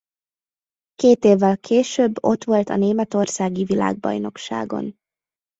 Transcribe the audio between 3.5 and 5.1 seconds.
világbajnokságon.